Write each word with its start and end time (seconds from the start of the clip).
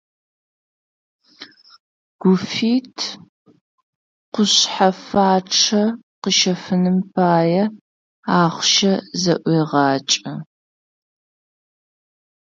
Гуфит 2.21 2.97
кушъхьэфачъэ 4.33 5.83
къыщэфыным 6.21 6.97
пае 7.13 7.63
ахъщэ 8.41 8.93
зэӀуегъэкӏэ. 9.21 10.33